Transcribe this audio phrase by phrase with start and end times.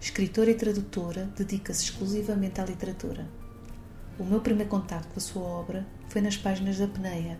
[0.00, 3.28] Escritora e tradutora, dedica-se exclusivamente à literatura.
[4.18, 7.38] O meu primeiro contato com a sua obra foi nas páginas da Peneia,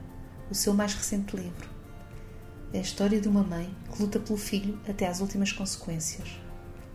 [0.51, 1.71] o seu mais recente livro.
[2.71, 6.29] É a história de uma mãe que luta pelo filho até às últimas consequências.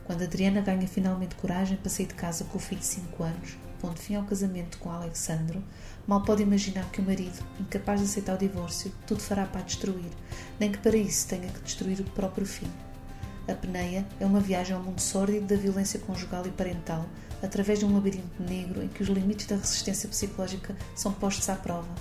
[0.03, 3.57] Quando Adriana ganha finalmente coragem para sair de casa com o filho de 5 anos,
[3.81, 5.63] pondo fim ao casamento com Alexandro,
[6.05, 9.63] mal pode imaginar que o marido, incapaz de aceitar o divórcio, tudo fará para a
[9.63, 10.11] destruir,
[10.59, 12.84] nem que para isso tenha que destruir o próprio filho.
[13.47, 17.05] A Peneia é uma viagem ao mundo sórdido da violência conjugal e parental,
[17.43, 21.55] através de um labirinto negro em que os limites da resistência psicológica são postos à
[21.55, 21.93] prova.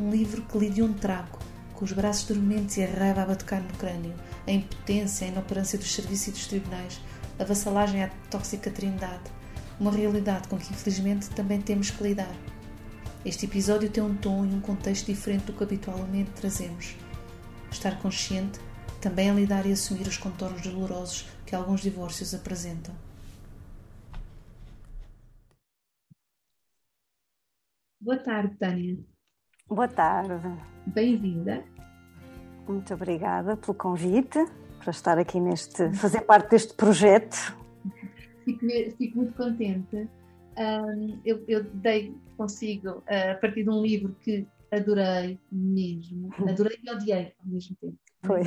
[0.00, 1.38] Um livro que lhe de um trago,
[1.74, 4.14] com os braços dormentes e a raiva a batucar no crânio,
[4.46, 7.00] a impotência, a inoperância dos serviços e dos tribunais,
[7.38, 9.30] a vassalagem à tóxica trindade,
[9.78, 12.34] uma realidade com que infelizmente também temos que lidar.
[13.26, 16.96] Este episódio tem um tom e um contexto diferente do que habitualmente trazemos.
[17.70, 18.58] Estar consciente
[19.06, 22.92] também a lidar e assumir os contornos dolorosos que alguns divórcios apresentam.
[28.00, 28.98] Boa tarde, Tânia.
[29.68, 30.48] Boa tarde.
[30.88, 31.64] Bem-vinda.
[32.66, 34.44] Muito obrigada pelo convite
[34.80, 37.56] para estar aqui neste, fazer parte deste projeto.
[38.44, 38.66] Fico,
[38.98, 40.08] fico muito contente.
[40.58, 46.80] Um, eu, eu, dei consigo, uh, a partir de um livro que adorei mesmo, adorei
[46.82, 48.46] e odiei ao mesmo tempo, Pois.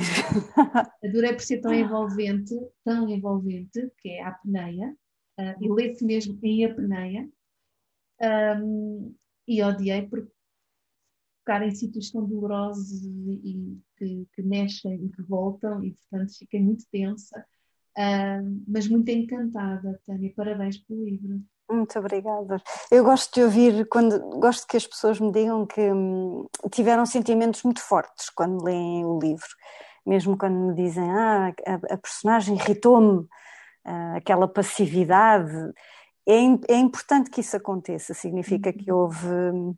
[1.04, 2.54] Adorei por ser tão envolvente,
[2.84, 4.94] tão envolvente, que é a apneia,
[5.38, 7.28] uh, e lê-se mesmo em apneia,
[8.60, 9.14] um,
[9.48, 10.26] e odiei por
[11.40, 16.60] ficar em sítios tão dolorosos e, que, que, mexem e que voltam, e portanto fiquei
[16.60, 17.44] muito tensa,
[18.68, 21.42] mas muito encantada, Tânia, parabéns pelo livro.
[21.70, 22.60] Muito obrigada.
[22.90, 27.62] Eu gosto de ouvir, quando gosto que as pessoas me digam que hum, tiveram sentimentos
[27.62, 29.46] muito fortes quando leem o livro,
[30.04, 33.24] mesmo quando me dizem ah, a, a personagem irritou-me,
[33.84, 35.52] ah, aquela passividade.
[36.28, 38.98] É, é importante que isso aconteça, significa que uhum.
[38.98, 39.74] houve hum,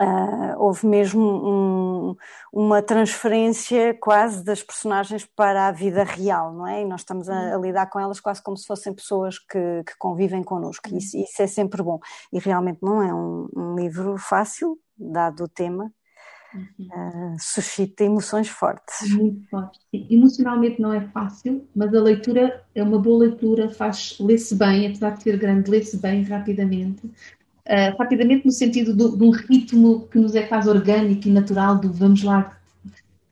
[0.00, 2.16] Uh, houve mesmo um,
[2.52, 6.82] uma transferência quase das personagens para a vida real, não é?
[6.82, 7.62] E nós estamos a, a uhum.
[7.64, 11.42] lidar com elas quase como se fossem pessoas que, que convivem connosco, e isso, isso,
[11.42, 11.98] é sempre bom.
[12.32, 15.92] E realmente não é um, um livro fácil, dado o tema,
[16.54, 17.34] uhum.
[17.34, 19.10] uh, suscita emoções fortes.
[19.10, 19.80] Muito fortes.
[19.92, 25.10] Emocionalmente não é fácil, mas a leitura é uma boa leitura, faz ler-se bem, apesar
[25.10, 27.10] de ser grande, ler-se bem rapidamente
[27.68, 31.78] uh, rapidamente no sentido do, de um ritmo que nos é quase orgânico e natural
[31.78, 32.56] do vamos lá.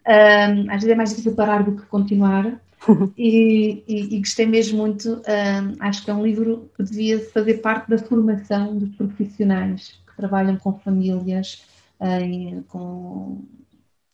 [0.07, 2.61] Uh, às vezes é mais difícil parar do que continuar.
[3.17, 5.15] e, e, e, gostei mesmo muito.
[5.19, 10.17] Uh, acho que é um livro que devia fazer parte da formação dos profissionais que
[10.17, 11.63] trabalham com famílias
[12.01, 13.45] em, com,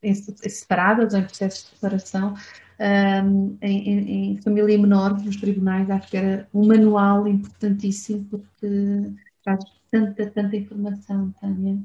[0.03, 2.35] em, separadas ou em processos de separação.
[2.79, 9.13] Um, em, em, em, família menor nos tribunais, acho que era um manual importantíssimo porque
[9.43, 9.65] traz
[9.97, 11.79] tanta, tanta informação, Tânia?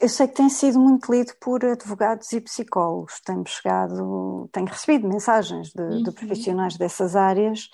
[0.00, 3.20] Eu sei que tem sido muito lido por advogados e psicólogos.
[3.24, 6.02] Tenho chegado, tenho recebido mensagens de, uhum.
[6.04, 7.68] de profissionais dessas áreas.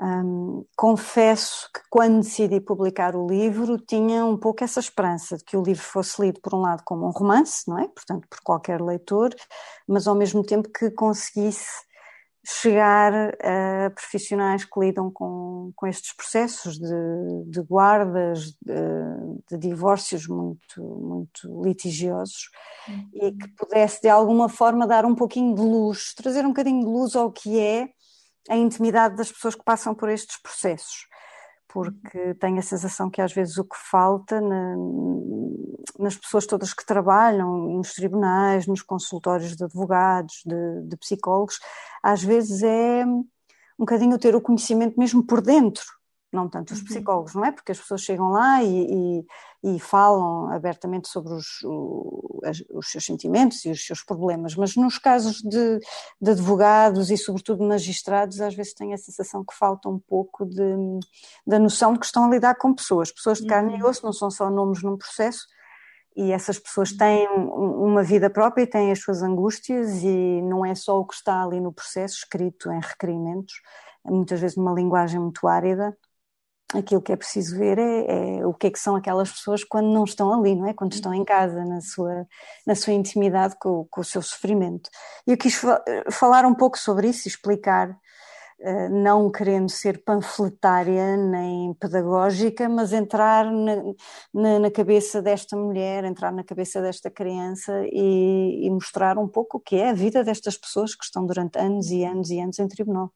[0.00, 5.56] Um, confesso que quando decidi publicar o livro tinha um pouco essa esperança de que
[5.56, 7.88] o livro fosse lido por um lado como um romance, não é?
[7.88, 9.34] Portanto, por qualquer leitor,
[9.88, 11.87] mas ao mesmo tempo que conseguisse
[12.50, 20.26] chegar a profissionais que lidam com, com estes processos de, de guardas, de, de, divórcios
[20.26, 22.48] muito, muito litigiosos
[22.88, 23.10] uhum.
[23.12, 26.86] e que pudesse de alguma forma dar um pouquinho de luz, trazer um bocadinho de
[26.86, 27.88] luz ao que é
[28.48, 31.07] a intimidade das pessoas que passam por estes processos
[31.68, 34.76] porque tenho a sensação que às vezes o que falta na,
[35.98, 41.58] nas pessoas todas que trabalham nos tribunais, nos consultórios de advogados, de, de psicólogos,
[42.02, 43.24] às vezes é um
[43.78, 45.97] bocadinho ter o conhecimento mesmo por dentro
[46.32, 46.84] não tanto os uhum.
[46.84, 47.52] psicólogos, não é?
[47.52, 49.24] Porque as pessoas chegam lá e,
[49.64, 54.98] e, e falam abertamente sobre os, os, seus sentimentos e os seus problemas, mas nos
[54.98, 55.78] casos de,
[56.20, 61.00] de, advogados e, sobretudo, magistrados, às vezes têm a sensação que falta um pouco de,
[61.46, 63.78] da noção de que estão a lidar com pessoas, pessoas de carne uhum.
[63.78, 65.46] e osso, não são só nomes num processo.
[66.14, 70.74] e essas pessoas têm uma vida própria e têm as suas angústias e não é
[70.74, 73.54] só o que está ali no processo escrito em requerimentos,
[74.04, 75.96] muitas vezes numa linguagem muito árida.
[76.74, 79.88] Aquilo que é preciso ver é, é, o que é que são aquelas pessoas quando
[79.88, 80.74] não estão ali, não é?
[80.74, 82.26] Quando estão em casa, na sua,
[82.66, 84.90] na sua intimidade com, com o seu sofrimento.
[85.26, 85.58] E eu quis
[86.10, 87.96] falar um pouco sobre isso e explicar
[88.60, 93.76] eh, não querendo ser panfletária nem pedagógica, mas entrar na,
[94.34, 99.58] na, na, cabeça desta mulher, entrar na cabeça desta criança e, e, mostrar um pouco
[99.58, 102.58] o que é a vida destas pessoas que estão durante anos e anos e anos
[102.58, 103.12] em tribunal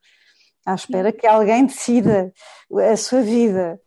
[0.64, 2.32] à espera que alguém decida
[2.90, 3.78] a sua vida.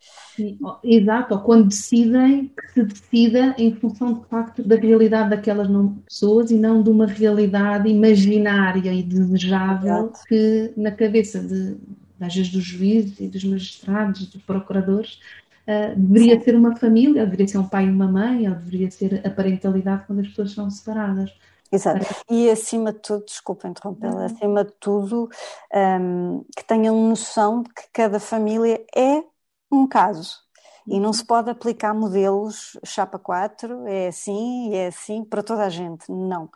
[0.84, 5.68] Exato, ou quando decidem, que se decida em função de facto da realidade daquelas
[6.06, 10.20] pessoas e não de uma realidade imaginária e desejável Exato.
[10.28, 11.78] que na cabeça de,
[12.20, 15.20] às vezes dos juízes e dos magistrados, dos procuradores,
[15.68, 16.44] uh, deveria Sim.
[16.44, 20.04] ser uma família, deveria ser um pai e uma mãe, ou deveria ser a parentalidade
[20.06, 21.32] quando as pessoas são separadas.
[21.76, 22.06] Exato.
[22.30, 25.30] E acima de tudo, desculpa interrompê-la, acima de tudo,
[25.74, 29.24] um, que tenham noção de que cada família é
[29.72, 30.46] um caso.
[30.88, 31.14] E não uhum.
[31.14, 36.10] se pode aplicar modelos chapa 4, é assim e é assim para toda a gente.
[36.12, 36.50] Não.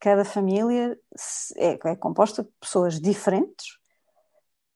[0.00, 0.98] Cada família
[1.56, 3.75] é, é composta de pessoas diferentes,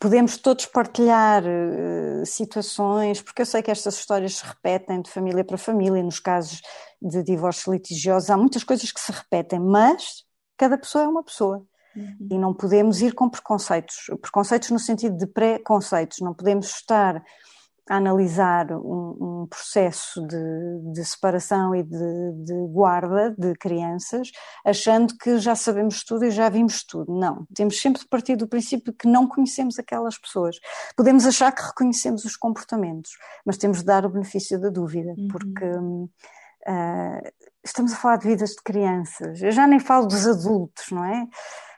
[0.00, 5.44] podemos todos partilhar uh, situações, porque eu sei que estas histórias se repetem de família
[5.44, 6.62] para família, nos casos
[7.00, 10.24] de divórcios litigiosos, há muitas coisas que se repetem, mas
[10.56, 11.62] cada pessoa é uma pessoa.
[11.94, 12.28] Uhum.
[12.30, 17.22] E não podemos ir com preconceitos, preconceitos no sentido de preconceitos, não podemos estar
[17.90, 24.30] a analisar um, um processo de, de, separação e de, de, guarda de crianças,
[24.64, 27.12] achando que já sabemos tudo e já vimos tudo.
[27.12, 30.54] Não, temos sempre de partir do princípio que não conhecemos aquelas pessoas.
[30.96, 33.10] Podemos achar que reconhecemos os comportamentos,
[33.44, 35.26] mas temos de dar o benefício da dúvida, uhum.
[35.28, 37.32] porque uh,
[37.64, 39.42] estamos a falar de vidas de crianças.
[39.42, 41.26] Eu já nem falo dos adultos, não é?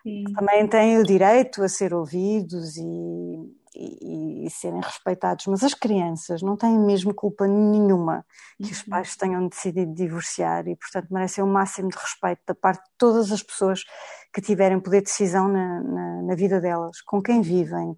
[0.02, 0.24] Sim.
[0.34, 6.42] Também têm o direito a ser ouvidos e e, e, serem respeitados, mas as crianças
[6.42, 8.24] não têm mesmo culpa nenhuma
[8.58, 8.70] que uhum.
[8.70, 12.90] os pais tenham decidido divorciar e, portanto, merecem o máximo de respeito da parte de
[12.98, 13.84] todas as pessoas
[14.32, 17.96] que tiverem poder de decisão na, na, na vida delas, com quem vivem,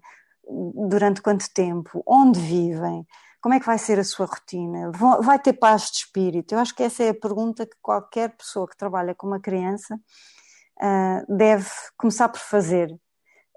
[0.87, 3.05] durante quanto tempo, onde vivem,
[3.41, 4.91] como é que vai ser a sua rotina?
[5.21, 6.53] Vai ter paz de espírito?
[6.53, 9.95] Eu acho que essa é a pergunta que qualquer pessoa que trabalha com uma criança
[9.95, 12.89] uh, deve começar por fazer.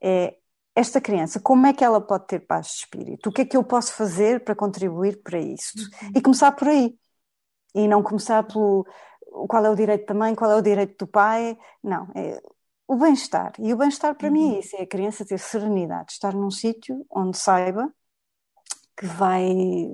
[0.03, 0.37] É
[0.79, 3.29] esta criança, como é que ela pode ter paz de espírito?
[3.29, 5.73] O que é que eu posso fazer para contribuir para isso?
[5.77, 6.13] Uhum.
[6.15, 6.97] E começar por aí.
[7.75, 8.87] E não começar pelo
[9.49, 11.59] qual é o direito da mãe, qual é o direito do pai.
[11.83, 12.41] Não, é
[12.87, 13.53] o bem-estar.
[13.59, 14.33] E o bem-estar para uhum.
[14.33, 14.61] mim é uhum.
[14.61, 17.93] isso: é a criança ter serenidade, estar num sítio onde saiba
[18.97, 19.49] que vai,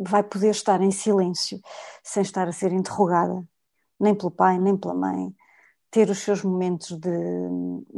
[0.07, 1.61] vai poder estar em silêncio,
[2.03, 3.43] sem estar a ser interrogada,
[4.01, 5.35] nem pelo pai, nem pela mãe,
[5.95, 7.09] ter os seus momentos de,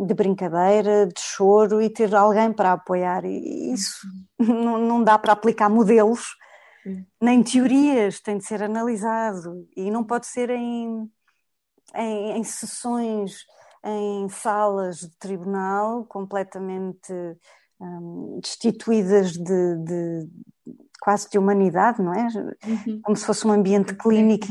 [0.06, 3.24] de, brincadeira, de choro e ter alguém para apoiar.
[3.24, 4.06] E isso
[4.38, 4.64] uhum.
[4.64, 6.36] não, não dá para aplicar modelos,
[7.18, 11.10] nem teorias, tem de ser analisado e não pode ser em,
[11.94, 13.38] em, em sessões,
[13.82, 17.14] em salas de tribunal completamente
[17.80, 20.28] um, destituídas de, de,
[21.00, 22.26] quase de humanidade, não é?
[22.66, 23.00] Uhum.
[23.02, 24.46] Como se fosse um ambiente clínico,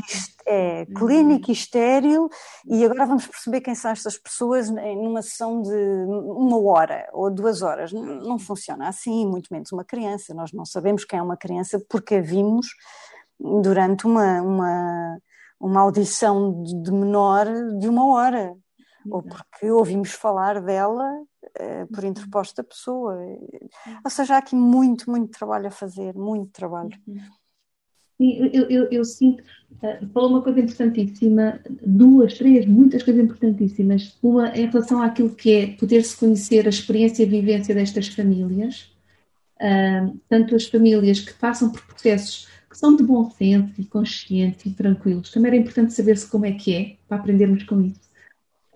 [0.46, 0.94] é, uhum.
[0.94, 2.28] clínico e estéril,
[2.66, 5.74] e agora vamos perceber quem são estas pessoas numa sessão de
[6.08, 7.92] uma hora ou duas horas.
[7.92, 10.34] Não funciona assim, muito menos uma criança.
[10.34, 12.66] Nós não sabemos quem é uma criança porque a vimos
[13.38, 15.18] durante uma, uma,
[15.60, 17.46] uma audição de menor
[17.78, 18.54] de uma hora,
[19.10, 21.04] ou porque ouvimos falar dela
[21.92, 22.10] por uhum.
[22.10, 23.16] interposta pessoa.
[24.04, 26.90] Ou seja, há aqui muito, muito trabalho a fazer, muito trabalho.
[27.06, 27.20] Uhum.
[28.18, 34.16] Sim, eu, eu, eu sinto, uh, falou uma coisa importantíssima, duas, três, muitas coisas importantíssimas.
[34.22, 38.90] Uma em relação àquilo que é poder-se conhecer a experiência e a vivência destas famílias,
[39.60, 44.64] uh, tanto as famílias que passam por processos que são de bom senso e conscientes
[44.64, 45.30] e tranquilos.
[45.30, 48.00] Também era importante saber-se como é que é, para aprendermos com isso.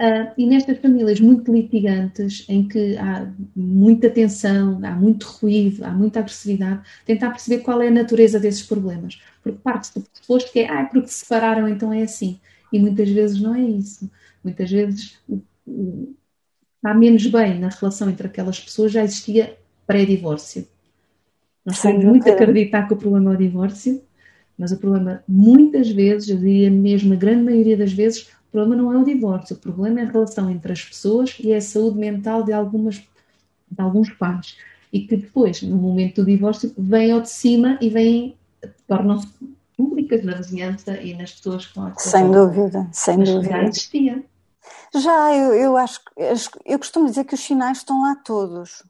[0.00, 5.90] Uh, e nestas famílias muito litigantes, em que há muita tensão, há muito ruído, há
[5.90, 9.20] muita agressividade, tentar perceber qual é a natureza desses problemas.
[9.42, 12.40] Porque parte do pressuposto que é, ah, é porque se separaram, então é assim.
[12.72, 14.10] E muitas vezes não é isso.
[14.42, 15.18] Muitas vezes
[16.82, 20.66] há menos bem na relação entre aquelas pessoas já existia pré-divórcio.
[21.62, 24.02] Nós temos muito acreditar que o problema é o divórcio,
[24.56, 28.82] mas o problema, muitas vezes, eu diria mesmo a grande maioria das vezes, o problema
[28.82, 31.60] não é o divórcio, o problema é a relação entre as pessoas e é a
[31.60, 34.56] saúde mental de, algumas, de alguns pais.
[34.92, 38.36] E que depois, no momento do divórcio, vêm ao de cima e vêm,
[38.88, 39.28] tornam-se
[39.76, 43.50] públicas, na vizinhança e nas pessoas com a Sem dúvida, sem Mas dúvida.
[43.50, 44.24] Já existia.
[44.92, 46.00] Já, eu, eu acho
[46.66, 48.82] eu costumo dizer que os sinais estão lá todos.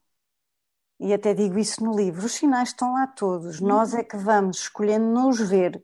[0.99, 3.61] E até digo isso no livro, os sinais estão lá todos.
[3.61, 3.69] Uhum.
[3.69, 5.83] Nós é que vamos escolhendo não os ver.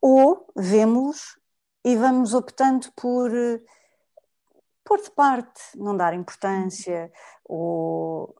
[0.00, 1.39] Ou vemos-los
[1.84, 3.30] e vamos optando por
[4.84, 7.12] pôr de parte, não dar importância,
[7.44, 8.34] ou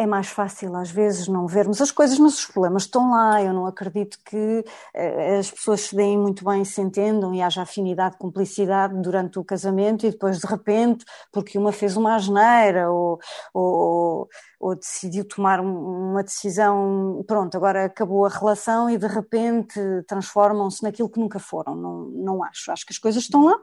[0.00, 3.42] é mais fácil às vezes não vermos as coisas, mas os problemas estão lá.
[3.42, 4.64] Eu não acredito que
[4.96, 9.44] uh, as pessoas se deem muito bem, se entendam e haja afinidade, cumplicidade durante o
[9.44, 13.18] casamento e depois de repente, porque uma fez uma asneira ou,
[13.52, 14.26] ou,
[14.58, 19.78] ou decidiu tomar uma decisão, pronto, agora acabou a relação e de repente
[20.08, 21.74] transformam-se naquilo que nunca foram.
[21.74, 22.72] Não, não acho.
[22.72, 23.58] Acho que as coisas estão lá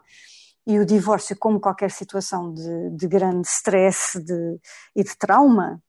[0.67, 4.59] e o divórcio, como qualquer situação de, de grande stress de,
[4.93, 5.81] e de trauma,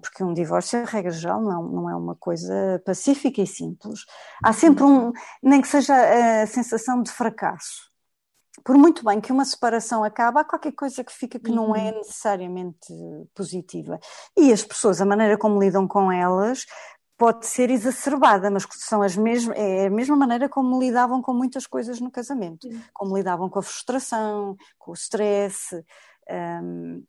[0.00, 4.00] porque um divórcio, regra geral, não, não é uma coisa pacífica e simples.
[4.42, 5.94] Há sempre um, nem que seja
[6.42, 7.92] a sensação de fracasso.
[8.62, 11.90] Por muito bem que uma separação acabe, há qualquer coisa que fica que não é
[11.90, 11.98] uhum.
[11.98, 12.94] necessariamente
[13.34, 13.98] positiva.
[14.36, 16.64] E as pessoas, a maneira como lidam com elas,
[17.16, 21.66] pode ser exacerbada, mas são as mesmas, é a mesma maneira como lidavam com muitas
[21.66, 25.74] coisas no casamento, como lidavam com a frustração, com o stress.
[26.30, 27.04] Um,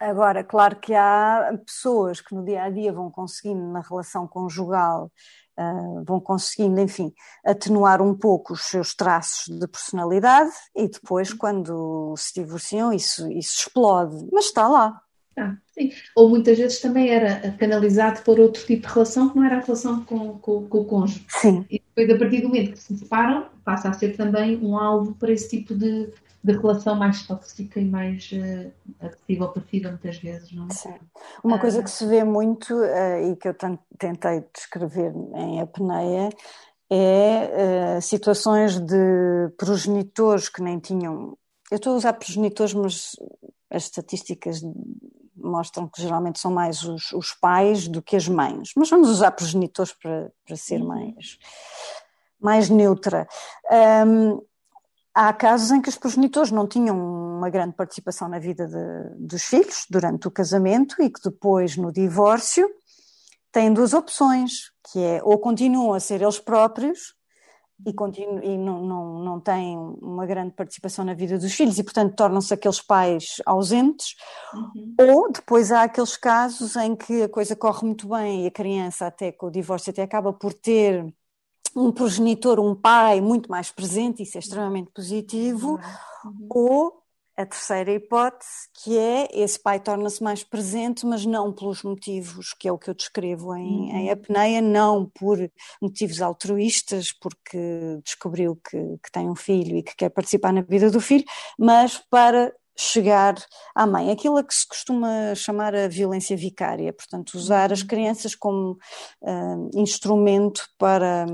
[0.00, 5.12] agora, claro que há pessoas que no dia a dia vão conseguindo, na relação conjugal,
[5.58, 7.12] uh, vão conseguindo, enfim,
[7.44, 13.60] atenuar um pouco os seus traços de personalidade e depois, quando se divorciam, isso, isso
[13.60, 15.00] explode, mas está lá.
[15.36, 15.90] Ah, sim.
[16.16, 19.60] Ou muitas vezes também era canalizado por outro tipo de relação que não era a
[19.60, 21.24] relação com, com, com o cônjuge.
[21.28, 21.64] Sim.
[21.70, 25.14] E depois, a partir do momento que se separam, passa a ser também um alvo
[25.14, 30.18] para esse tipo de, de relação mais tóxica e mais uh, agressiva ou passiva, muitas
[30.18, 30.72] vezes, não é?
[30.72, 30.94] Sim.
[31.44, 33.54] Uma coisa que se vê muito uh, e que eu
[33.98, 36.30] tentei descrever em apneia
[36.90, 41.36] é uh, situações de progenitores que nem tinham.
[41.70, 43.12] Eu estou a usar progenitores, mas
[43.70, 44.62] as estatísticas
[45.36, 49.30] mostram que geralmente são mais os, os pais do que as mães, mas vamos usar
[49.30, 50.88] progenitores para, para ser uhum.
[50.88, 51.38] mais,
[52.40, 53.28] mais neutra.
[54.06, 54.40] Um,
[55.14, 59.42] há casos em que os progenitores não tinham uma grande participação na vida de, dos
[59.42, 62.68] filhos durante o casamento e que depois, no divórcio,
[63.52, 67.14] têm duas opções, que é ou continuam a ser eles próprios
[67.86, 67.94] e,
[68.46, 72.52] e não, não, não têm uma grande participação na vida dos filhos e, portanto, tornam-se
[72.52, 74.14] aqueles pais ausentes,
[74.54, 74.94] uhum.
[75.00, 79.06] ou depois há aqueles casos em que a coisa corre muito bem e a criança,
[79.06, 81.12] até com o divórcio, até acaba por ter
[81.76, 85.78] um progenitor, um pai muito mais presente, isso é extremamente positivo,
[86.24, 86.48] uhum.
[86.48, 87.00] ou
[87.36, 92.68] a terceira hipótese, que é esse pai torna-se mais presente, mas não pelos motivos, que
[92.68, 93.96] é o que eu descrevo em, uhum.
[93.96, 95.38] em apneia, não por
[95.80, 97.58] motivos altruístas, porque
[98.04, 101.24] descobriu que, que tem um filho e que quer participar na vida do filho,
[101.58, 103.34] mas para chegar
[103.74, 104.10] à mãe.
[104.10, 107.86] Aquilo a que se costuma chamar a violência vicária, portanto, usar as uhum.
[107.86, 108.78] crianças como
[109.22, 111.26] uh, instrumento para,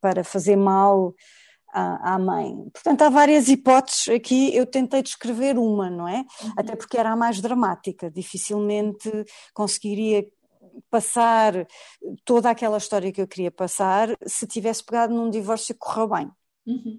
[0.00, 1.14] para fazer mal
[1.72, 2.54] à, à, mãe.
[2.72, 6.24] Portanto, há várias hipóteses aqui, eu tentei descrever uma, não é?
[6.42, 6.52] Uhum.
[6.56, 9.10] Até porque era a mais dramática, dificilmente
[9.52, 10.26] conseguiria
[10.90, 11.66] passar
[12.24, 16.30] toda aquela história que eu queria passar se tivesse pegado num divórcio que correu bem.
[16.66, 16.98] Uhum.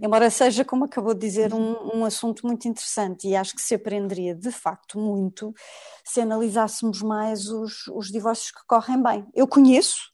[0.00, 3.74] Embora seja, como acabou de dizer, um, um, assunto muito interessante e acho que se
[3.74, 5.52] aprenderia de facto muito
[6.04, 9.26] se analisássemos mais os, os divórcios que correm bem.
[9.34, 10.12] Eu conheço,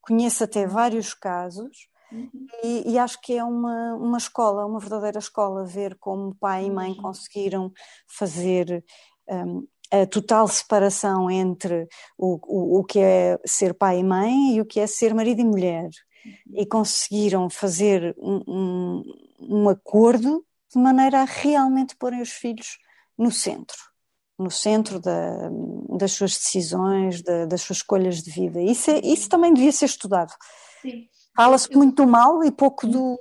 [0.00, 2.46] conheço até vários casos Uhum.
[2.62, 6.70] E, e, acho que é uma, uma escola, uma verdadeira escola, ver como pai e
[6.70, 7.02] mãe uhum.
[7.02, 7.72] conseguiram
[8.06, 8.84] fazer
[9.28, 14.60] um, a total separação entre o, o, o que é ser pai e mãe e
[14.60, 15.88] o que é ser marido e mulher.
[16.52, 19.02] E conseguiram fazer um, um,
[19.40, 22.78] um acordo de maneira a realmente porem os filhos
[23.16, 23.76] no centro
[24.38, 25.50] no centro da,
[25.96, 28.60] das suas decisões, da, das suas escolhas de vida.
[28.60, 30.32] Isso, é, isso também devia ser estudado.
[31.34, 33.18] Fala-se muito do mal e pouco do,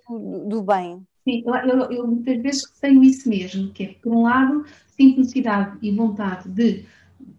[0.48, 1.06] do bem.
[1.24, 5.78] Sim, eu, eu, eu, muitas vezes tenho isso mesmo, que é, por um lado, simplicidade
[5.82, 6.86] e vontade de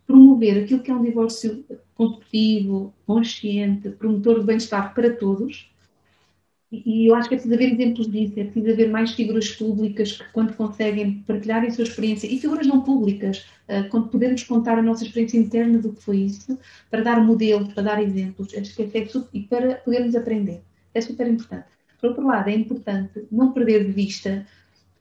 [0.06, 1.64] promover aquilo que é um divórcio
[1.96, 5.70] construtivo, consciente, promotor de bem-estar para todos,
[6.70, 10.12] e eu acho que é preciso haver exemplos disso, é preciso haver mais figuras públicas
[10.12, 14.76] que, quando conseguem partilhar a sua experiência, e figuras não públicas, eh, quando podemos contar
[14.76, 16.58] a nossa experiência interna do que foi isso,
[16.90, 20.60] para dar modelos, para dar exemplos, acho que é e para podermos aprender.
[20.92, 21.66] É super importante.
[22.00, 24.44] Por outro lado, é importante não perder de vista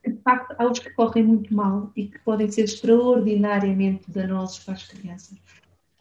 [0.03, 4.59] que, de facto, há os que correm muito mal e que podem ser extraordinariamente danosos
[4.59, 5.37] para as crianças.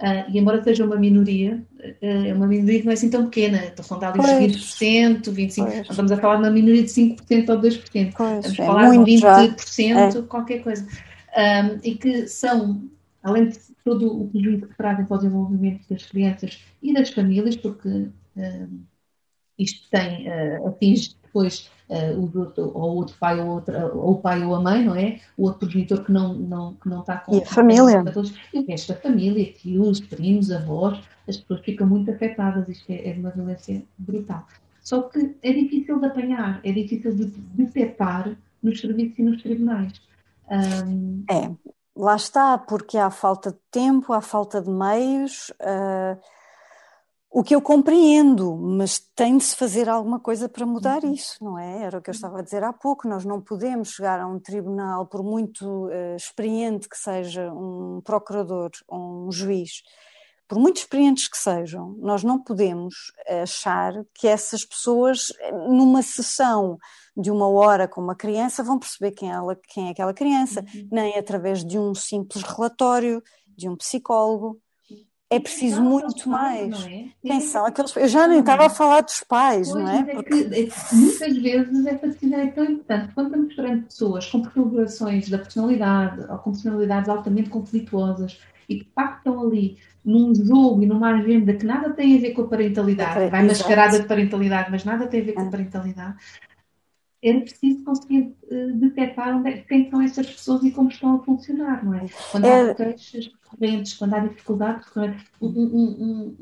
[0.01, 3.25] Uh, e embora seja uma minoria, uh, é uma minoria que não é assim tão
[3.27, 3.59] pequena.
[3.59, 5.91] Estou a falar de 20%, 25%, pois.
[5.91, 8.13] estamos a falar de uma minoria de 5% ou 2%.
[8.17, 10.23] Pois, estamos a é falar de 20%, é.
[10.23, 10.85] qualquer coisa.
[11.37, 12.83] Um, e que são,
[13.23, 17.57] além de todo o prejuízo que trazem para o desenvolvimento das crianças e das famílias,
[17.57, 18.85] porque um,
[19.57, 24.21] isto tem, uh, atinge depois uh, o outro, ou outro pai ou, outra, ou o
[24.21, 25.19] pai ou a mãe, não é?
[25.37, 27.35] O outro progenitor que não, não, que não está com...
[27.35, 28.05] E a família.
[28.53, 33.11] e o resto da família, tios, primos, avós, as pessoas ficam muito afetadas, isto é,
[33.11, 34.47] é uma violência brutal.
[34.81, 40.01] Só que é difícil de apanhar, é difícil de detectar nos serviços e nos tribunais.
[40.51, 41.25] Um...
[41.29, 41.51] É,
[41.97, 45.51] lá está, porque há falta de tempo, há falta de meios...
[45.61, 46.34] Uh
[47.37, 51.13] o que eu compreendo, mas tem de se fazer alguma coisa para mudar uhum.
[51.13, 51.83] isso, não é?
[51.83, 53.09] Era o que eu estava a dizer há pouco.
[53.09, 58.71] Nós não podemos chegar a um tribunal, por muito uh, experiente que seja um procurador
[58.87, 59.83] ou um juiz,
[60.47, 62.95] por muito experientes que sejam, nós não podemos
[63.43, 65.33] achar que essas pessoas,
[65.69, 66.79] numa sessão
[67.17, 70.89] de uma hora com uma criança, vão perceber quem, ela, quem é aquela criança, uhum.
[70.93, 73.21] nem através de um simples relatório
[73.57, 74.61] de um psicólogo
[75.31, 76.87] é preciso muito mais.
[76.87, 77.07] É?
[77.23, 77.97] Quem são aqueles.
[77.97, 79.99] Eu já nem estava a falar dos pais, pois, não é?
[79.99, 80.35] é Porque...
[80.35, 83.15] É que, muitas vezes essa decisão é tão importante.
[83.15, 88.39] Quando estamos perante pessoas com perturbações da personalidade ou com personalidades altamente conflituosas
[88.69, 92.43] e que estão ali num jogo e numa agenda que nada tem a ver com
[92.43, 96.17] a parentalidade, vai mascarada de parentalidade, mas nada tem a ver com a parentalidade,
[97.25, 101.25] era preciso conseguir uh, detectar onde é, quem são essas pessoas e como estão a
[101.25, 102.07] funcionar, não é?
[102.31, 102.71] Quando é...
[102.71, 104.85] há queixas recorrentes, quando há dificuldade
[105.41, 106.37] um, um,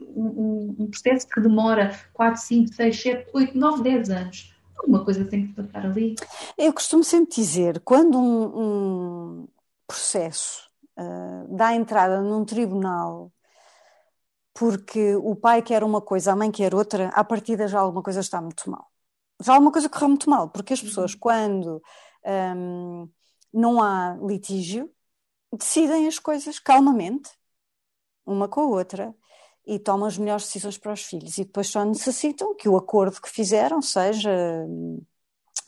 [0.00, 5.24] um, um, processo que demora 4, 5, 6, 7, 8, 9, 10 anos, alguma coisa
[5.24, 6.14] tem que passar ali.
[6.56, 9.48] Eu costumo sempre dizer, quando um,
[9.84, 13.32] processo uh, dá entrada num tribunal
[14.56, 18.20] porque o pai quer uma coisa, a mãe quer outra, à partida já alguma coisa
[18.20, 18.93] está muito mal
[19.42, 21.18] já alguma coisa correu muito mal, porque as pessoas, uhum.
[21.20, 21.82] quando
[22.56, 23.08] um,
[23.52, 24.90] não há litígio,
[25.52, 27.30] decidem as coisas calmamente,
[28.26, 29.14] uma com a outra,
[29.66, 31.38] e tomam as melhores decisões para os filhos.
[31.38, 34.30] E depois só necessitam que o acordo que fizeram seja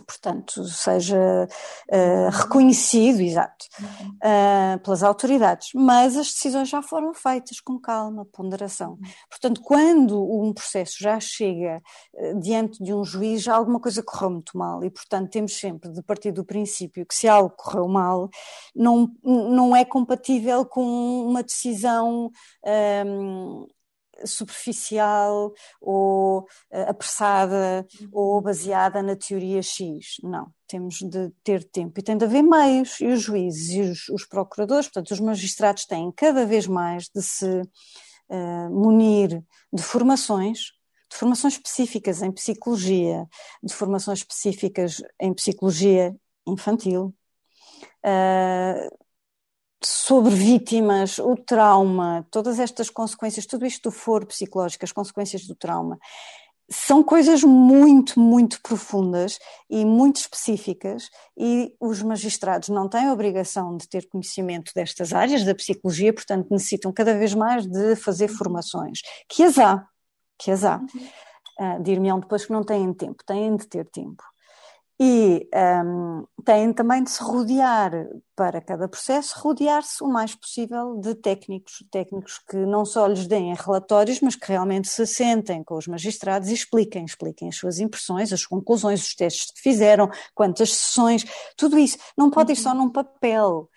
[0.07, 5.71] portanto, seja uh, reconhecido, exato, uh, pelas autoridades.
[5.75, 8.99] Mas as decisões já foram feitas com calma, ponderação.
[9.29, 11.83] Portanto, quando um processo já chega
[12.15, 15.91] uh, diante de um juiz, já alguma coisa correu muito mal e, portanto, temos sempre
[15.91, 18.29] de partir do princípio que se algo correu mal,
[18.75, 20.83] não, não é compatível com
[21.27, 22.31] uma decisão
[23.07, 23.67] um,
[24.25, 28.09] superficial ou uh, apressada uhum.
[28.13, 30.17] ou baseada na teoria X.
[30.23, 33.01] Não, temos de ter tempo e tem de haver meios.
[33.01, 37.23] E os juízes e os, os procuradores, portanto, os magistrados têm cada vez mais de
[37.23, 37.63] se
[38.29, 40.75] uh, munir de formações.
[41.09, 43.29] De formações específicas em psicologia,
[43.63, 46.13] de formações específicas em psicologia
[46.45, 47.15] infantil,
[48.05, 49.06] uh,
[49.87, 55.55] sobre vítimas, o trauma, todas estas consequências, tudo isto do foro psicológico, as consequências do
[55.55, 55.97] trauma,
[56.69, 59.39] são coisas muito, muito profundas
[59.71, 65.45] e muito específicas, e os magistrados não têm a obrigação de ter conhecimento destas áreas
[65.45, 69.87] da psicologia, portanto necessitam cada vez mais de fazer formações, que as há,
[70.37, 70.81] que as há.
[71.61, 74.23] Uh, Dir-me-ão depois que não têm tempo, têm de ter tempo
[74.99, 75.47] e
[75.85, 77.93] um, têm também de se rodear,
[78.35, 83.55] para cada processo, rodear-se o mais possível de técnicos, técnicos que não só lhes deem
[83.55, 88.33] relatórios, mas que realmente se sentem com os magistrados e expliquem, expliquem as suas impressões,
[88.33, 91.25] as conclusões, os testes que fizeram, quantas sessões,
[91.57, 91.99] tudo isso.
[92.17, 92.77] Não pode ir só uhum.
[92.77, 93.69] num papel,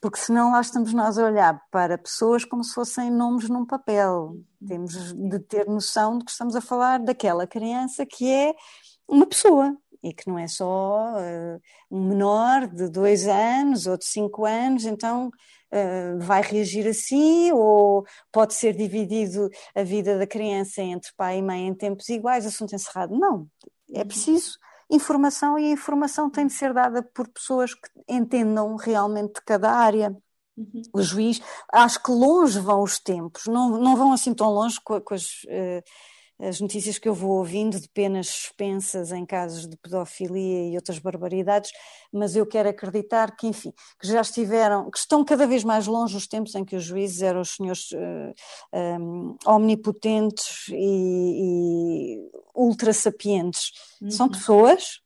[0.00, 4.36] porque senão lá estamos nós a olhar para pessoas como se fossem nomes num papel.
[4.66, 8.54] Temos de ter noção de que estamos a falar daquela criança que é
[9.08, 14.04] uma pessoa, e que não é só uh, um menor de dois anos ou de
[14.04, 20.82] cinco anos, então uh, vai reagir assim, ou pode ser dividido a vida da criança
[20.82, 23.18] entre pai e mãe em tempos iguais, assunto encerrado.
[23.18, 23.48] Não,
[23.94, 24.06] é uhum.
[24.06, 24.58] preciso
[24.90, 30.14] informação e a informação tem de ser dada por pessoas que entendam realmente cada área.
[30.54, 30.82] Uhum.
[30.92, 31.40] O juiz,
[31.72, 35.42] acho que longe vão os tempos, não, não vão assim tão longe com, com as.
[35.44, 35.82] Uh,
[36.48, 40.98] as notícias que eu vou ouvindo de penas suspensas em casos de pedofilia e outras
[40.98, 41.70] barbaridades,
[42.12, 46.16] mas eu quero acreditar que, enfim, que já estiveram, que estão cada vez mais longe
[46.16, 48.34] os tempos em que os juízes eram os senhores uh,
[48.72, 53.72] eh, um, eh, omnipotentes e, e ultra sapientes.
[54.00, 54.10] Uhum.
[54.10, 55.03] São pessoas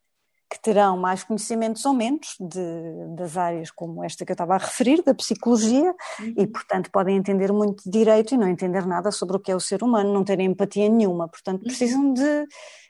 [0.51, 4.59] que terão mais conhecimentos ou menos de, das áreas como esta que eu estava a
[4.59, 6.35] referir, da psicologia, uhum.
[6.37, 9.57] e portanto podem entender muito de direito e não entender nada sobre o que é
[9.57, 11.67] o ser humano, não terem empatia nenhuma, portanto uhum.
[11.67, 12.47] precisam de,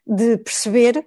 [0.07, 1.07] de perceber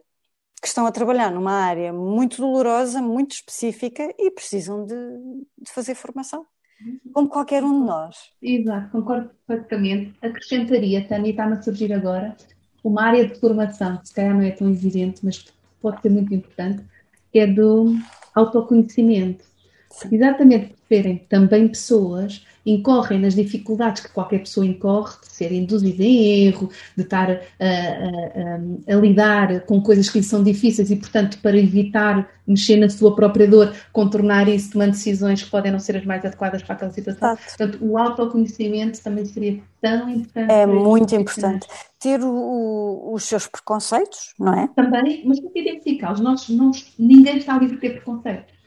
[0.62, 4.96] que estão a trabalhar numa área muito dolorosa, muito específica e precisam de,
[5.58, 6.46] de fazer formação,
[6.86, 7.00] uhum.
[7.14, 8.16] como qualquer um de nós.
[8.42, 10.14] Exato, concordo perfeitamente.
[10.22, 12.36] Acrescentaria, Tânia, está-me a surgir agora,
[12.84, 15.46] uma área de formação, que se calhar não é tão evidente, mas
[15.82, 16.84] pode ser muito importante,
[17.32, 17.96] que é do
[18.36, 19.51] autoconhecimento.
[20.12, 26.04] Exatamente por serem também pessoas incorrem nas dificuldades que qualquer pessoa incorre, de ser induzida
[26.04, 30.92] em erro, de estar a, a, a, a, lidar com coisas que lhe são difíceis
[30.92, 35.72] e, portanto, para evitar mexer na sua própria dor, contornar isso tomando decisões que podem
[35.72, 37.30] não ser as mais adequadas para aquela situação.
[37.30, 37.44] Exato.
[37.58, 40.52] Portanto, o autoconhecimento também seria tão importante.
[40.52, 41.68] É muito importante.
[42.00, 44.68] Ter o, o, os seus preconceitos, não é?
[44.76, 46.22] Também, mas tem que identificá-los.
[47.00, 48.61] Ninguém está livre de ter preconceitos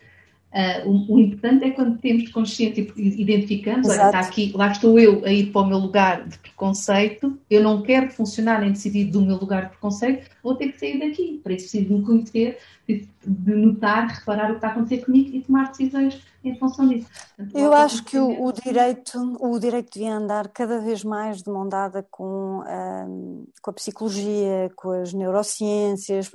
[0.54, 5.00] Uh, o, o, importante é quando temos consciência e identificamos, olha, está aqui, lá estou
[5.00, 9.06] eu a ir para o meu lugar de preconceito, eu não quero funcionar nem decidir
[9.06, 11.40] do meu lugar de preconceito, vou ter que sair daqui.
[11.42, 15.04] Para isso preciso de me conhecer, de, de notar, reparar o que está a acontecer
[15.04, 17.08] comigo e tomar decisões em função disso.
[17.36, 21.50] Portanto, eu acho que o, o, direito, o direito devia andar cada vez mais de
[21.50, 26.30] mão dada com, um, com a psicologia, com as neurociências,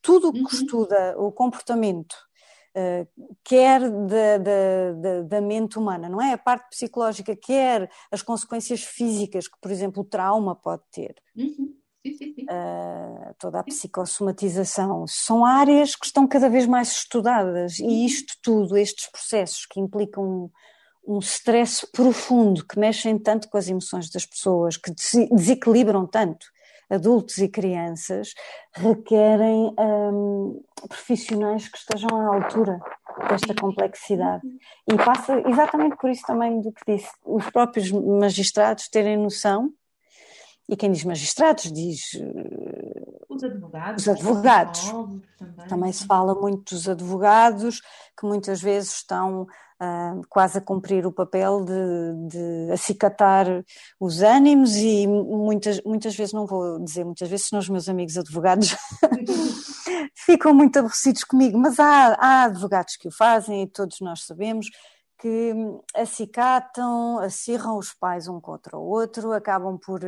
[0.00, 0.46] tudo o que uhum.
[0.46, 2.14] estuda o comportamento
[3.44, 6.32] quer da, da, da, da, mente humana, não é?
[6.32, 11.14] A parte psicológica, quer as consequências físicas que, por exemplo, o trauma pode ter.
[11.36, 11.74] Uhum.
[12.04, 12.42] Sim, sim, sim.
[12.44, 18.06] Uh, toda a psicossomatização, são áreas que estão cada vez mais estudadas e uhum.
[18.06, 20.50] isto tudo, estes processos que implicam um,
[21.16, 24.92] um stress profundo, que mexem tanto com as emoções das pessoas, que
[25.30, 26.46] desequilibram tanto
[26.90, 28.34] adultos e crianças,
[28.74, 32.80] requerem um, profissionais que estejam à altura
[33.28, 34.42] desta complexidade.
[34.90, 39.72] E passa exatamente por isso também do que disse, os próprios magistrados terem noção,
[40.68, 42.12] e quem diz magistrados diz
[43.34, 44.02] os advogados.
[44.02, 44.90] Os advogados.
[44.90, 45.68] Também.
[45.68, 45.92] também.
[45.92, 47.80] se fala muito dos advogados,
[48.18, 49.46] que muitas vezes estão
[49.82, 53.46] uh, quase a cumprir o papel de, de acicatar
[53.98, 58.16] os ânimos e muitas, muitas vezes, não vou dizer muitas vezes, senão os meus amigos
[58.16, 58.76] advogados
[60.14, 64.66] ficam muito aborrecidos comigo, mas há, há advogados que o fazem e todos nós sabemos
[65.22, 65.54] que
[65.94, 70.00] acicatam, acirram os pais um contra o outro, acabam por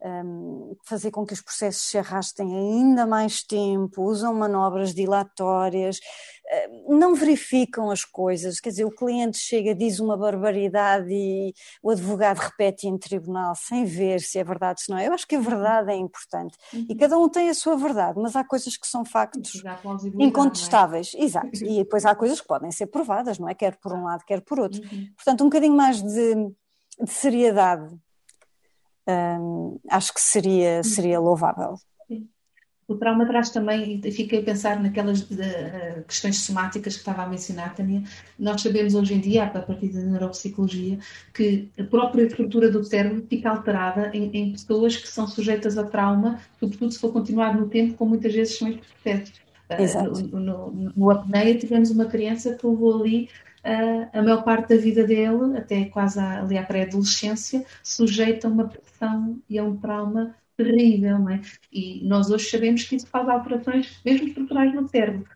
[0.00, 5.98] um, fazer com que os processos se arrastem ainda mais tempo, usam manobras dilatórias,
[6.88, 12.38] não verificam as coisas, quer dizer, o cliente chega, diz uma barbaridade e o advogado
[12.38, 15.06] repete em tribunal sem ver se é verdade, se não é.
[15.06, 16.86] Eu acho que a verdade é importante uhum.
[16.88, 20.24] e cada um tem a sua verdade, mas há coisas que são factos é?
[20.24, 21.22] incontestáveis, é?
[21.22, 23.54] exato, e depois há coisas que podem ser provadas, não é?
[23.54, 24.80] Quer por um lado, quer por outro.
[24.82, 25.08] Uhum.
[25.16, 26.34] Portanto, um bocadinho mais de,
[27.00, 27.96] de seriedade
[29.08, 30.84] um, acho que seria, uhum.
[30.84, 31.76] seria louvável.
[32.90, 37.22] O trauma traz também, e fiquei a pensar naquelas de, uh, questões somáticas que estava
[37.22, 38.02] a mencionar, Tânia.
[38.36, 40.98] Nós sabemos hoje em dia, a partir da neuropsicologia,
[41.32, 45.84] que a própria estrutura do cérebro fica alterada em, em pessoas que são sujeitas a
[45.84, 49.40] trauma, sobretudo se for continuar no tempo, como muitas vezes são estes processos.
[49.78, 50.10] Exato.
[50.10, 53.28] Uh, no, no, no apneia tivemos uma criança que levou ali
[53.64, 58.66] uh, a maior parte da vida dele, até quase ali à pré-adolescência, sujeita a uma
[58.66, 61.40] pressão e a um trauma terrível, não é?
[61.72, 65.26] E nós hoje sabemos que isso faz alterações, mesmo estruturais no cérebro.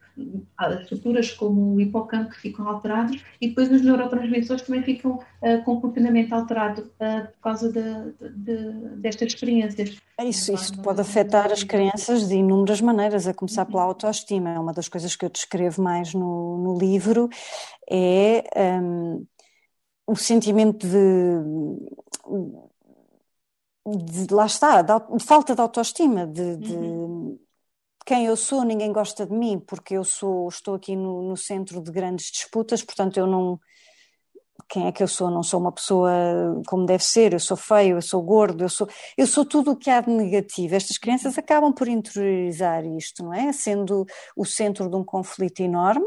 [0.56, 5.64] Há estruturas como o hipocampo que ficam alterados e depois os neurotransmissores também ficam uh,
[5.64, 9.96] com funcionamento alterado uh, por causa de, de, destas experiências.
[10.18, 14.50] É isso, isso pode afetar as crianças de inúmeras maneiras, a começar pela autoestima.
[14.50, 17.28] É uma das coisas que eu descrevo mais no, no livro,
[17.90, 18.44] é
[18.80, 19.26] um,
[20.06, 21.40] o sentimento de,
[23.86, 24.92] de, lá está, de,
[25.22, 27.38] falta de autoestima, de, de uhum.
[28.06, 31.82] quem eu sou, ninguém gosta de mim, porque eu sou, estou aqui no, no, centro
[31.82, 33.60] de grandes disputas, portanto eu não.
[34.68, 35.30] Quem é que eu sou?
[35.30, 36.10] Não sou uma pessoa
[36.66, 39.76] como deve ser, eu sou feio, eu sou gordo, eu sou, eu sou tudo o
[39.76, 40.74] que há de negativo.
[40.74, 43.52] Estas crianças acabam por interiorizar isto, não é?
[43.52, 46.06] Sendo o centro de um conflito enorme,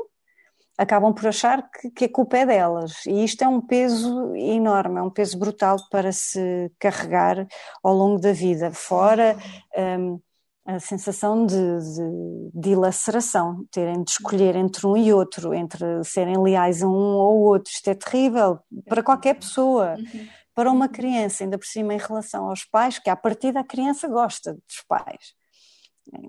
[0.78, 3.06] acabam por achar que, que, a culpa é delas.
[3.06, 7.48] E isto é um peso enorme, é um peso brutal para se carregar
[7.84, 8.72] ao longo da vida.
[8.72, 9.36] Fora
[9.76, 10.20] um,
[10.66, 16.38] a sensação de, de, de ilaceração, terem de escolher entre um e outro, entre serem
[16.44, 17.72] leais a um ou outro.
[17.72, 19.96] Isto é terrível para qualquer pessoa.
[20.54, 24.08] Para uma criança, ainda por cima em relação aos pais, que à partida a criança
[24.08, 25.36] gosta dos pais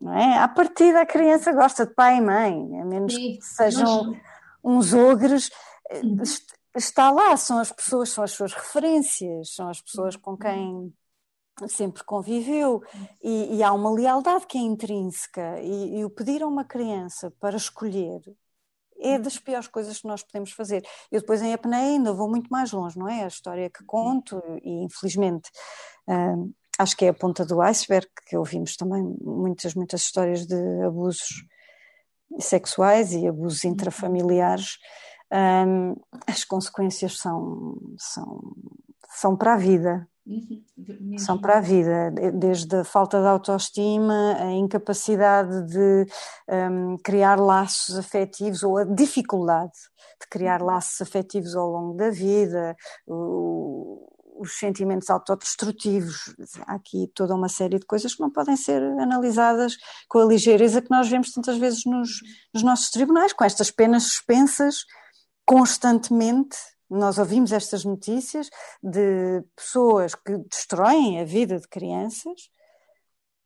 [0.02, 0.37] Não é?
[0.37, 4.16] À partida a criança gosta de pai e mãe, a menos Sim, que sejam nós...
[4.62, 5.51] uns ogres.
[5.92, 6.23] Uhum.
[6.77, 10.92] Está lá, são as pessoas, são as suas referências, são as pessoas com quem
[11.66, 12.83] sempre conviveu
[13.21, 17.33] e, e, há uma lealdade que é intrínseca e, e, o pedir a uma criança
[17.40, 18.21] para escolher
[19.01, 20.85] é das piores coisas que nós podemos fazer.
[21.11, 23.25] Eu depois em apneia ainda vou muito mais longe, não é?
[23.25, 25.51] A história que conto e infelizmente
[26.07, 30.57] hum, acho que é a ponta do iceberg, que ouvimos também muitas, muitas histórias de
[30.85, 31.44] abusos
[32.38, 33.71] sexuais e abusos uhum.
[33.71, 34.79] intrafamiliares,
[35.33, 38.41] hum, as consequências são, são,
[39.09, 41.17] são para a vida, Uhum.
[41.17, 46.07] São para a vida, desde a falta de autoestima, a incapacidade de
[46.71, 49.73] um, criar laços afetivos ou a dificuldade
[50.21, 50.67] de criar uhum.
[50.67, 54.07] laços afetivos ao longo da vida, o,
[54.38, 56.35] os sentimentos autodestrutivos.
[56.66, 59.77] Há aqui toda uma série de coisas que não podem ser analisadas
[60.09, 62.20] com a ligeireza que nós vemos tantas vezes nos,
[62.55, 64.85] nos nossos tribunais, com estas penas suspensas
[65.48, 66.59] constantemente
[66.90, 68.48] nós ouvimos estas notícias
[68.83, 72.51] de pessoas que destroem a vida de crianças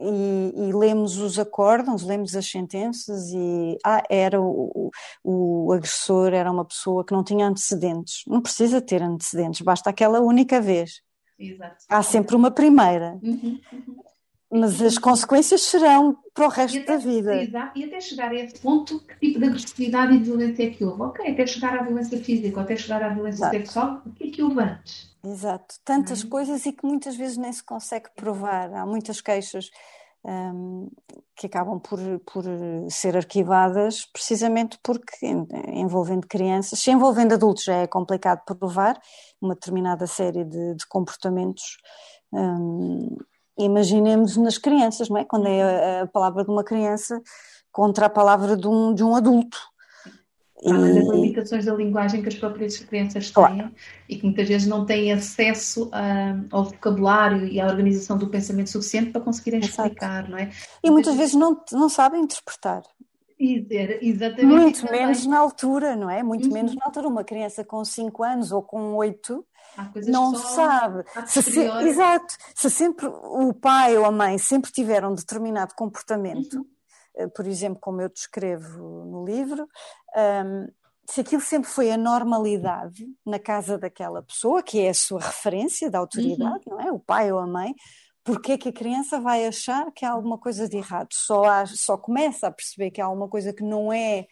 [0.03, 4.91] e, e lemos os acórdãos, lemos as sentenças e ah, era o,
[5.25, 8.23] o, o, agressor era uma pessoa que não tinha antecedentes.
[8.27, 11.03] Não precisa ter antecedentes, basta aquela única vez.
[11.39, 11.85] Exato.
[11.89, 13.19] Há sempre uma primeira.
[13.23, 14.03] Uhum, uhum.
[14.55, 17.43] Mas as consequências serão para o resto até, da vida.
[17.43, 20.71] Exato, e até chegar a esse ponto, que tipo de agressividade e de violência é
[20.71, 21.03] que houve?
[21.03, 23.57] Ok, até chegar à violência física, até chegar à violência Exato.
[23.57, 25.12] sexual, o que é que houve antes?
[25.25, 26.29] Exato, tantas é?
[26.29, 28.73] coisas e que muitas vezes nem se consegue provar.
[28.75, 29.71] Há muitas queixas
[30.25, 30.89] um,
[31.37, 32.45] que acabam por, por
[32.89, 35.27] ser arquivadas precisamente porque
[35.69, 39.01] envolvendo crianças, se envolvendo adultos já é complicado provar
[39.41, 41.79] uma determinada série de, de comportamentos.
[42.33, 43.17] Um,
[43.59, 45.25] imaginemos nas crianças, não é?
[45.25, 47.21] Quando é a, a, palavra de uma criança
[47.71, 49.59] contra a palavra de um, de um adulto.
[50.65, 53.71] Além das limitações da linguagem que as próprias crianças têm claro.
[54.09, 58.71] e que muitas vezes não têm acesso a, ao vocabulário e à organização do pensamento
[58.71, 59.89] suficiente para conseguirem Exato.
[59.89, 60.51] explicar, não é?
[60.83, 62.83] E muitas vezes não, não sabem interpretar.
[63.39, 64.45] Exatamente.
[64.45, 66.23] Muito menos na altura, não é?
[66.23, 66.55] Muito uhum.
[66.55, 67.09] menos na altura.
[67.09, 69.45] Uma criança com 5 anos ou com 8
[70.07, 71.05] não sabe.
[71.27, 72.35] Se, se, exato.
[72.55, 76.67] Se sempre o pai ou a mãe sempre tiveram um determinado comportamento, uhum.
[77.17, 79.69] Eh, por exemplo, como eu descrevo no livro,
[80.17, 80.69] um,
[81.09, 85.91] se aquilo sempre foi a normalidade na casa daquela pessoa, que é a sua referência
[85.91, 86.77] da autoridade, uhum.
[86.77, 86.93] não é?
[86.93, 87.75] O pai ou a mãe,
[88.25, 91.09] porque é que a criança vai achar que há alguma coisa de errado?
[91.13, 94.27] Só, há, só começa a perceber que há alguma coisa que não é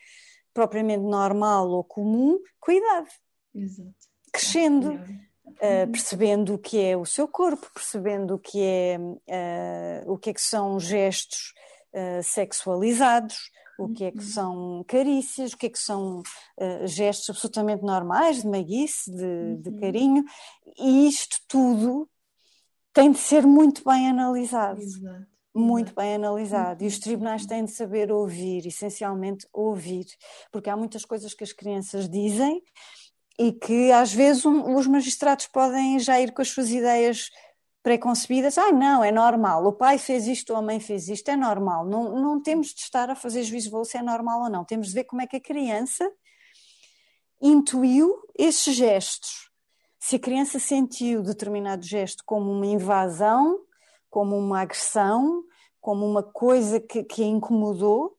[0.54, 3.10] propriamente normal ou comum com a idade.
[3.54, 3.94] Exato.
[4.32, 10.16] Crescendo, uh, percebendo o que é o seu corpo, percebendo o que é, uh, o
[10.16, 11.52] que, é que são gestos
[11.94, 13.36] uh, sexualizados,
[13.78, 14.24] o que é que uhum.
[14.24, 16.22] são carícias, o que é que são
[16.84, 19.80] gestos absolutamente normais de maguice, de, de uhum.
[19.80, 20.24] carinho,
[20.78, 22.06] e isto tudo
[22.92, 24.80] tem de ser muito bem analisado.
[24.80, 25.26] Exato.
[25.54, 26.84] Muito bem analisado.
[26.84, 30.06] E os tribunais têm de saber ouvir, essencialmente ouvir,
[30.52, 32.62] porque há muitas coisas que as crianças dizem
[33.38, 37.30] e que às vezes um, os magistrados podem já ir com as suas ideias
[37.82, 38.58] preconcebidas.
[38.58, 39.64] Ah, não, é normal.
[39.66, 41.86] O pai fez isto ou a mãe fez isto, é normal.
[41.86, 44.64] Não, não temos de estar a fazer juízo de valor se é normal ou não.
[44.64, 46.10] Temos de ver como é que a criança
[47.40, 49.50] intuiu esses gestos
[50.00, 53.60] se a criança sentiu determinado gesto como uma invasão,
[54.08, 55.44] como uma agressão,
[55.78, 58.16] como uma coisa que, que a incomodou,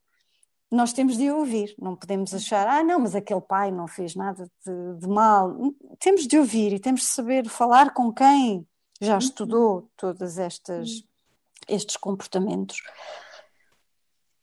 [0.71, 1.73] nós temos de ouvir.
[1.79, 5.57] Não podemos achar, ah, não, mas aquele pai não fez nada de, de mal.
[5.99, 8.65] Temos de ouvir e temos de saber falar com quem
[9.01, 9.19] já uhum.
[9.19, 12.77] estudou todos estes comportamentos.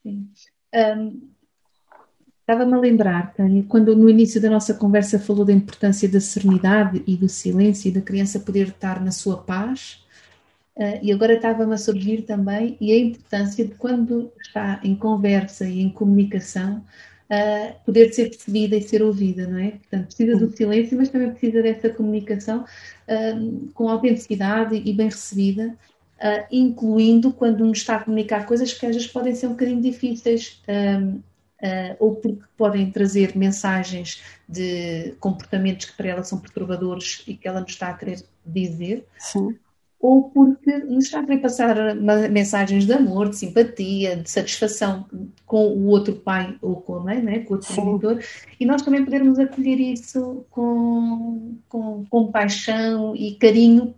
[0.03, 0.31] Sim.
[0.75, 1.31] Um,
[2.41, 7.05] Estava-me a lembrar, Tânia, quando no início da nossa conversa falou da importância da serenidade
[7.07, 10.03] e do silêncio e da criança poder estar na sua paz,
[10.75, 15.69] uh, e agora estava-me a surgir também e a importância de quando está em conversa
[15.69, 16.83] e em comunicação,
[17.31, 19.71] uh, poder ser percebida e ser ouvida, não é?
[19.71, 25.77] Portanto, precisa do silêncio, mas também precisa dessa comunicação uh, com autenticidade e bem recebida,
[26.19, 29.81] Uh, incluindo quando nos está a comunicar coisas que às vezes podem ser um bocadinho
[29.81, 31.23] difíceis uh,
[32.01, 37.61] ou porque podem trazer mensagens de comportamentos que para ela são perturbadores e que ela
[37.61, 39.07] nos está a querer dizer.
[39.17, 39.57] Sim.
[40.01, 41.95] Ou porque nos está a querer passar
[42.31, 45.07] mensagens de amor, de simpatia, de satisfação
[45.45, 47.41] com o outro pai ou com a mãe, né?
[47.41, 48.23] com o outro genitor,
[48.61, 53.95] e nós também podermos acolher isso com, com, com paixão e carinho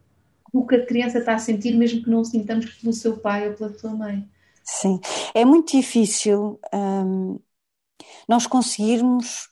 [0.52, 3.48] do que a criança está a sentir, mesmo que não o sintamos pelo seu pai
[3.48, 4.28] ou pela sua mãe.
[4.64, 5.00] Sim,
[5.34, 7.38] é muito difícil hum,
[8.28, 9.48] nós conseguirmos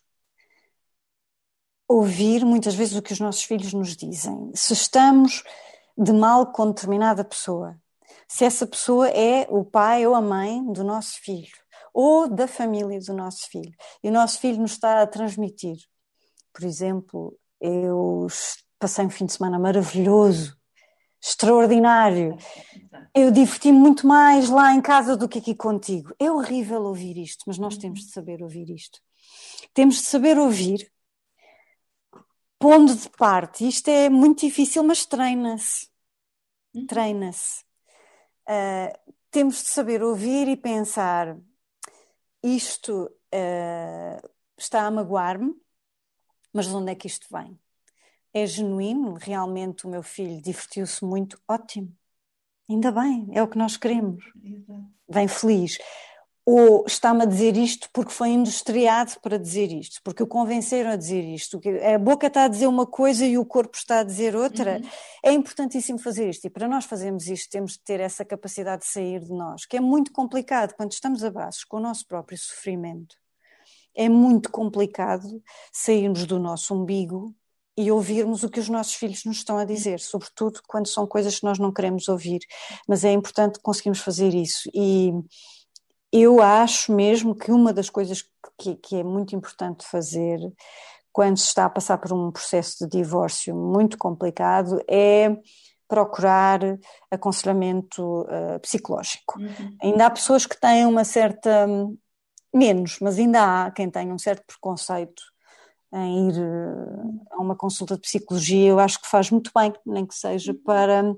[1.89, 4.51] ouvir muitas vezes o que os nossos filhos nos dizem.
[4.55, 5.43] Se estamos
[5.99, 7.77] de mal com determinada pessoa,
[8.29, 11.57] se essa pessoa é o pai ou a mãe do nosso filho,
[11.93, 15.77] ou da família do nosso filho, e o nosso filho nos está a transmitir.
[16.53, 18.29] Por exemplo, eu
[18.79, 20.57] passei um fim de semana maravilhoso,
[21.21, 22.37] extraordinário.
[23.13, 26.15] Eu diverti-me muito mais lá em casa do que aqui contigo.
[26.19, 29.01] É horrível ouvir isto, mas nós temos de saber ouvir isto.
[29.75, 30.91] Temos de saber ouvir,
[32.59, 33.67] pondo de parte.
[33.67, 35.89] Isto é muito difícil, mas treina-se.
[36.75, 36.87] Uhum.
[36.87, 37.65] Treina-se.
[38.49, 41.37] Uh, temos de saber ouvir e pensar:
[42.43, 45.55] isto uh, está a magoar-me,
[46.53, 47.59] mas de onde é que isto vem?
[48.33, 49.15] É genuíno?
[49.15, 51.41] Realmente o meu filho divertiu-se muito?
[51.49, 51.97] Ótimo.
[52.69, 54.23] Ainda bem, é o que nós queremos.
[55.09, 55.79] Vem feliz.
[56.51, 60.97] Ou está-me a dizer isto porque foi industriado para dizer isto, porque o convenceram a
[60.97, 61.61] dizer isto.
[61.95, 64.79] A boca está a dizer uma coisa e o corpo está a dizer outra.
[64.79, 64.89] Uhum.
[65.23, 66.47] É importantíssimo fazer isto.
[66.47, 69.77] E para nós fazermos isto, temos de ter essa capacidade de sair de nós, que
[69.77, 73.15] é muito complicado quando estamos a braços com o nosso próprio sofrimento
[73.95, 77.35] é muito complicado sairmos do nosso umbigo
[77.77, 81.39] e ouvirmos o que os nossos filhos nos estão a dizer, sobretudo quando são coisas
[81.39, 82.41] que nós não queremos ouvir.
[82.89, 84.71] Mas é importante conseguirmos fazer isso.
[84.73, 85.13] E
[86.13, 88.25] eu acho mesmo que uma das coisas
[88.59, 90.39] que, que é muito importante fazer
[91.13, 95.37] quando se está a passar por um processo de divórcio muito complicado é
[95.89, 96.61] procurar
[97.11, 99.41] aconselhamento uh, psicológico.
[99.41, 99.77] Uhum.
[99.83, 101.67] Ainda há pessoas que têm uma certa
[102.55, 105.23] menos, mas ainda há quem tenha um certo preconceito
[105.93, 108.71] em ir eh, a uma consulta de psicologia.
[108.71, 111.15] Eu acho que faz muito bem, nem que seja para.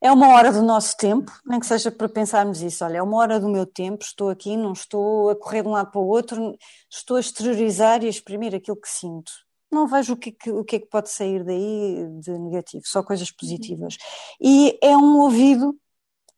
[0.00, 2.84] É uma hora do nosso tempo, nem que seja para pensarmos isso.
[2.84, 5.72] Olha, é uma hora do meu tempo, estou aqui, não estou a correr de um
[5.72, 6.56] lado para o outro,
[6.90, 9.32] estou a exteriorizar e a exprimir aquilo que sinto.
[9.70, 12.84] Não vejo o que, é que, o que é que pode sair daí de negativo,
[12.86, 13.96] só coisas positivas.
[14.40, 15.76] E é um ouvido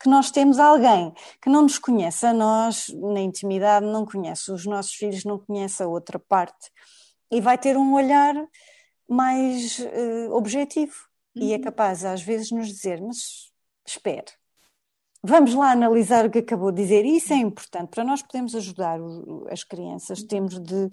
[0.01, 4.65] que nós temos alguém que não nos conhece a nós, na intimidade, não conhece os
[4.65, 6.71] nossos filhos, não conhece a outra parte
[7.31, 8.35] e vai ter um olhar
[9.09, 10.95] mais uh, objetivo
[11.37, 11.43] uhum.
[11.43, 11.63] e é uhum.
[11.63, 13.48] capaz às vezes nos dizer, mas
[13.91, 14.27] espere,
[15.23, 18.99] vamos lá analisar o que acabou de dizer, isso é importante, para nós podermos ajudar
[19.51, 20.89] as crianças, temos de,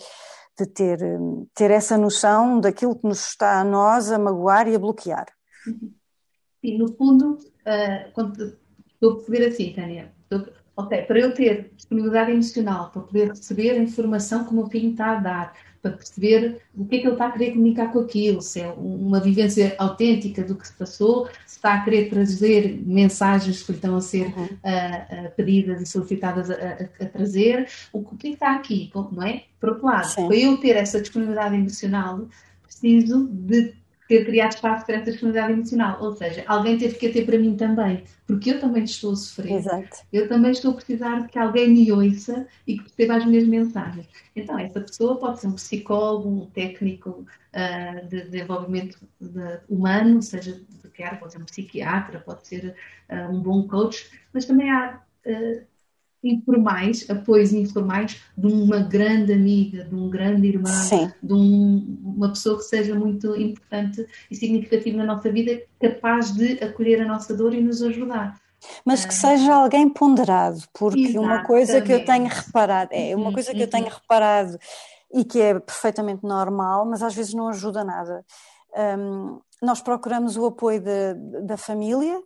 [0.58, 1.00] de ter,
[1.54, 5.26] ter essa noção daquilo que nos está a nós a magoar e a bloquear.
[6.64, 8.58] E no fundo, uh, quando
[8.96, 10.12] Estou a perceber assim, Tânia.
[10.24, 10.54] Estou...
[10.78, 14.92] Ok, para eu ter disponibilidade emocional, para poder receber a informação que o meu filho
[14.92, 18.00] está a dar, para perceber o que é que ele está a querer comunicar com
[18.00, 22.82] aquilo, se é uma vivência autêntica do que se passou, se está a querer trazer
[22.84, 24.46] mensagens que lhe estão a ser uhum.
[24.46, 29.44] uh, uh, pedidas e solicitadas a, a, a, trazer, o que está aqui, não é?
[29.60, 30.28] Por outro lado, Sim.
[30.28, 32.28] para eu ter essa disponibilidade emocional,
[32.64, 33.76] preciso de
[34.08, 35.98] ter criado espaço para essa disponibilidade emocional.
[36.02, 39.54] Ou seja, alguém teve que ter para mim também, porque eu também estou a sofrer.
[39.54, 39.98] Exato.
[40.12, 43.48] Eu também estou a precisar de que alguém me ouça e que perceba as minhas
[43.48, 44.08] mensagens.
[44.36, 50.54] Então, essa pessoa pode ser um psicólogo, um técnico uh, de desenvolvimento de, humano, seja
[50.54, 52.76] de que pode ser um psiquiatra, pode ser
[53.10, 55.02] uh, um bom coach, mas também há.
[55.26, 55.75] Uh,
[56.26, 61.12] informais, apoios informais de uma grande amiga, de um grande irmão, Sim.
[61.22, 66.64] de um, uma pessoa que seja muito importante e significativa na nossa vida, capaz de
[66.64, 68.40] acolher a nossa dor e nos ajudar.
[68.84, 69.18] Mas que ah.
[69.18, 71.20] seja alguém ponderado, porque Exatamente.
[71.20, 74.58] uma coisa que eu tenho reparado, é uma coisa que eu tenho reparado
[75.14, 78.26] e que é perfeitamente normal, mas às vezes não ajuda nada.
[78.98, 82.22] Um, nós procuramos o apoio de, da família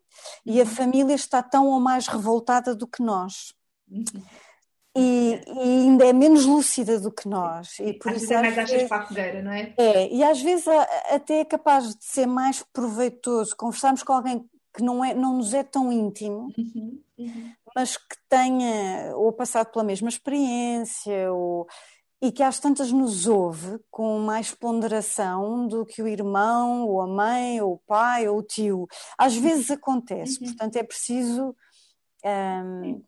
[0.45, 0.69] e a uhum.
[0.69, 3.53] família está tão ou mais revoltada do que nós.
[4.97, 7.77] E, e, ainda é menos lúcida do que nós.
[7.79, 9.73] E por às isso, é mais vezes, para a fogueira, não é?
[9.77, 10.67] É, e às vezes
[11.11, 15.53] até é capaz de ser mais proveitoso conversarmos com alguém que não, é, não nos
[15.53, 17.53] é tão íntimo, uhum, uhum.
[17.75, 21.67] mas que tenha ou passado pela mesma experiência, ou,
[22.21, 27.07] e que às tantas nos ouve com mais ponderação do que o irmão, ou a
[27.07, 28.87] mãe, ou o pai, ou o tio.
[29.17, 30.47] Às vezes acontece, uhum.
[30.47, 31.55] portanto é preciso.
[32.23, 33.01] Um,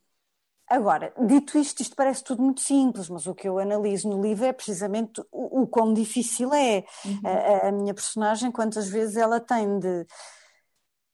[0.72, 4.46] Agora, dito isto, isto parece tudo muito simples, mas o que eu analiso no livro
[4.46, 6.86] é precisamente o, o quão difícil é.
[7.04, 7.22] Uhum.
[7.26, 10.08] A, a, minha personagem, quantas vezes ela tem de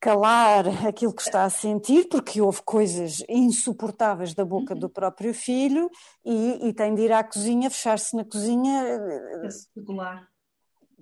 [0.00, 4.80] calar aquilo que está a sentir, porque houve coisas insuportáveis da boca uhum.
[4.80, 5.90] do próprio filho,
[6.24, 9.00] e, e, tem de ir à cozinha, fechar-se na cozinha.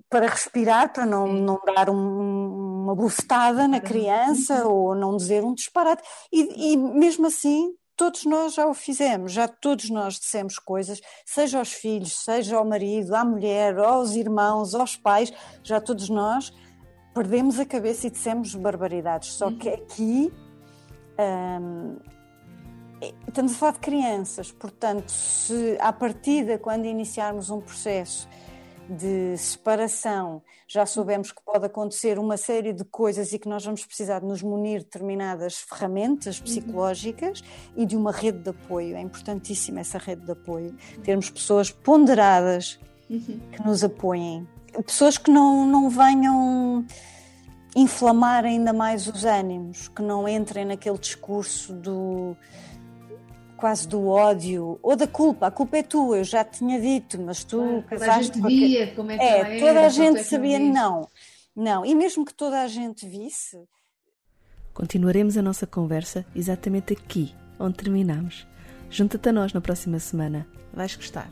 [0.09, 4.73] Para respirar, para não, não dar um, uma bufetada na criança uhum.
[4.73, 6.01] ou não dizer um disparate.
[6.31, 11.57] E, e mesmo assim todos nós já o fizemos, já todos nós dissemos coisas, seja
[11.57, 15.33] aos filhos, seja ao marido, à mulher, aos irmãos, aos pais,
[15.63, 16.53] já todos nós
[17.13, 19.33] perdemos a cabeça e dissemos barbaridades.
[19.33, 19.73] Só que uhum.
[19.73, 20.33] aqui
[21.19, 21.97] hum,
[23.27, 28.29] estamos a falar de crianças, portanto, se à partida, quando iniciarmos um processo
[28.89, 33.85] de separação, já soubemos que pode acontecer uma série de coisas e que nós vamos
[33.85, 36.43] precisar de nos munir de determinadas ferramentas uhum.
[36.43, 37.43] psicológicas
[37.75, 38.95] e de uma rede de apoio.
[38.95, 40.75] É importantíssima essa rede de apoio.
[41.03, 42.79] Termos pessoas ponderadas
[43.09, 43.39] uhum.
[43.51, 44.47] que nos apoiem.
[44.85, 46.85] Pessoas que não, não venham
[47.75, 52.35] inflamar ainda mais os ânimos, que não entrem naquele discurso do
[53.57, 55.47] quase do ódio ou da culpa.
[55.47, 58.31] A culpa é tua, eu já te tinha dito, mas tu claro, casaste.
[58.33, 61.07] Toda a gente via como é que é, toda a gente é sabia, não,
[61.55, 61.85] não.
[61.85, 63.57] E mesmo que toda a gente visse.
[64.73, 68.47] Continuaremos a nossa conversa exatamente aqui, onde terminamos.
[68.89, 70.47] Junta-te a nós na próxima semana.
[70.71, 71.29] Vais gostar.